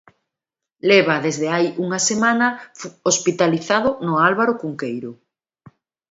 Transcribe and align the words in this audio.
Leva 0.89 1.15
desde 1.25 1.47
hai 1.53 1.65
unha 1.83 1.99
semana 2.09 2.47
hospitalizado 3.09 3.89
no 4.05 4.13
Álvaro 4.29 4.53
Cunqueiro. 4.61 5.11